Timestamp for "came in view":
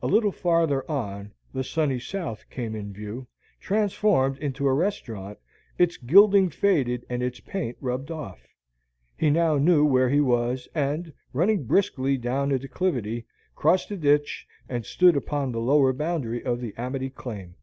2.48-3.26